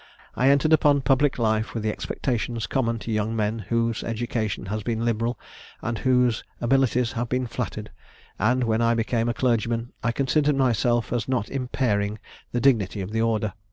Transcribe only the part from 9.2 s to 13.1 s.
a clergyman, I considered myself as not impairing the dignity